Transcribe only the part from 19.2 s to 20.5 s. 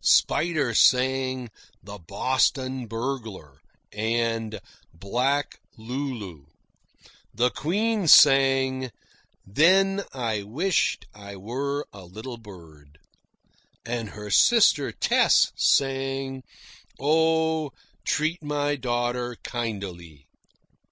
Kindily."